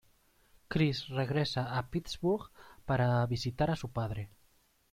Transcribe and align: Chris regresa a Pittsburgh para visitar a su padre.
Chris 0.71 1.07
regresa 1.09 1.61
a 1.77 1.83
Pittsburgh 1.91 2.49
para 2.87 3.23
visitar 3.27 3.69
a 3.69 3.75
su 3.75 3.89
padre. 3.91 4.31